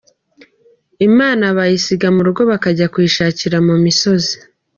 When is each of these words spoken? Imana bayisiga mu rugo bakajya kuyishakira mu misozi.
Imana 1.07 1.45
bayisiga 1.57 2.07
mu 2.15 2.21
rugo 2.27 2.41
bakajya 2.51 2.87
kuyishakira 2.93 3.57
mu 3.67 3.75
misozi. 3.85 4.33